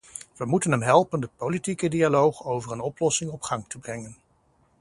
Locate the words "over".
2.45-2.71